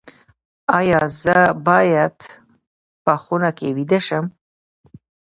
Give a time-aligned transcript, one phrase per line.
[0.77, 2.17] ایا زه باید
[3.03, 4.25] په خونه کې ویده شم؟